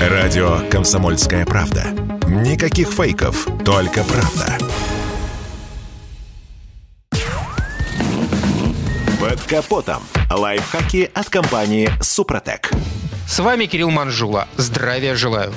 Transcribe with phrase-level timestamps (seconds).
[0.00, 1.84] Радио «Комсомольская правда».
[2.26, 4.56] Никаких фейков, только правда.
[9.20, 10.02] Под капотом.
[10.30, 12.70] Лайфхаки от компании «Супротек».
[13.28, 14.48] С вами Кирилл Манжула.
[14.56, 15.52] Здравия желаю.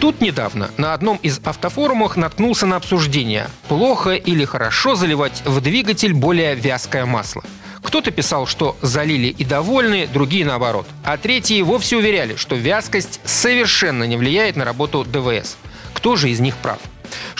[0.00, 6.14] Тут недавно на одном из автофорумов наткнулся на обсуждение, плохо или хорошо заливать в двигатель
[6.14, 7.44] более вязкое масло.
[7.82, 10.86] Кто-то писал, что залили и довольны, другие наоборот.
[11.04, 15.56] А третьи вовсе уверяли, что вязкость совершенно не влияет на работу ДВС.
[15.92, 16.78] Кто же из них прав?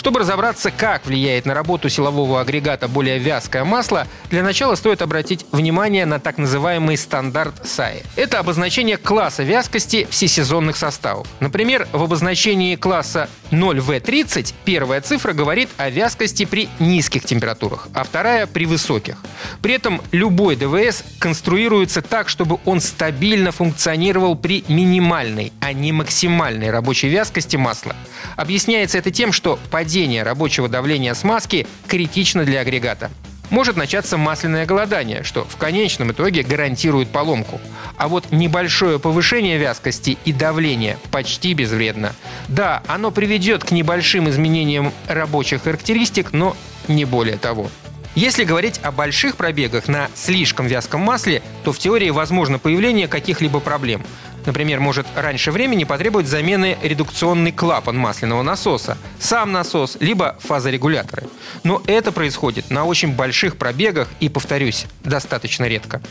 [0.02, 5.46] Чтобы разобраться, как влияет на работу силового агрегата более вязкое масло, для начала стоит обратить
[5.52, 8.00] внимание на так называемый стандарт САИ.
[8.16, 11.28] Это обозначение класса вязкости всесезонных составов.
[11.38, 18.48] Например, в обозначении класса 0В30 первая цифра говорит о вязкости при низких температурах, а вторая
[18.48, 19.18] при высоких.
[19.60, 26.70] При этом любой ДВС конструируется так, чтобы он стабильно функционировал при минимальной, а не максимальной
[26.70, 27.94] рабочей вязкости масла.
[28.34, 29.91] Объясняется это тем, что падение
[30.22, 33.10] рабочего давления смазки критично для агрегата.
[33.50, 37.60] Может начаться масляное голодание, что в конечном итоге гарантирует поломку.
[37.98, 42.14] А вот небольшое повышение вязкости и давления почти безвредно.
[42.48, 46.56] Да, оно приведет к небольшим изменениям рабочих характеристик, но
[46.88, 47.68] не более того.
[48.14, 53.60] Если говорить о больших пробегах на слишком вязком масле, то в теории возможно появление каких-либо
[53.60, 54.02] проблем.
[54.44, 61.28] Например, может раньше времени потребовать замены редукционный клапан масляного насоса, сам насос, либо фазорегуляторы.
[61.62, 66.02] Но это происходит на очень больших пробегах и, повторюсь, достаточно редко.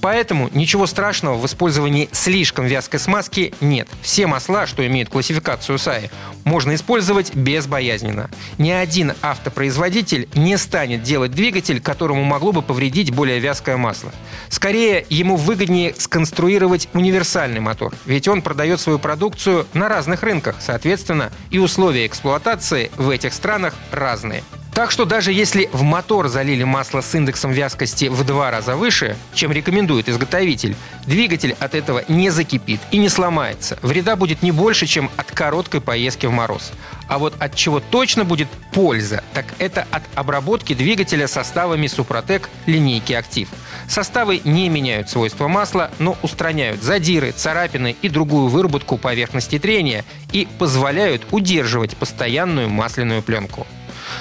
[0.00, 3.88] Поэтому ничего страшного в использовании слишком вязкой смазки нет.
[4.02, 6.08] Все масла, что имеют классификацию САИ,
[6.44, 8.30] можно использовать безбоязненно.
[8.58, 14.12] Ни один автопроизводитель не станет делать двигатель, которому могло бы повредить более вязкое масло.
[14.48, 20.56] Скорее, ему выгоднее сконструировать универсальный мотор мотор, ведь он продает свою продукцию на разных рынках,
[20.60, 24.42] соответственно, и условия эксплуатации в этих странах разные.
[24.74, 29.16] Так что даже если в мотор залили масло с индексом вязкости в два раза выше,
[29.34, 30.76] чем рекомендует изготовитель,
[31.06, 33.78] двигатель от этого не закипит и не сломается.
[33.82, 36.72] Вреда будет не больше, чем от короткой поездки в мороз.
[37.08, 43.12] А вот от чего точно будет польза, так это от обработки двигателя составами Супротек линейки
[43.12, 43.48] «Актив».
[43.88, 50.46] Составы не меняют свойства масла, но устраняют задиры, царапины и другую выработку поверхности трения и
[50.58, 53.66] позволяют удерживать постоянную масляную пленку.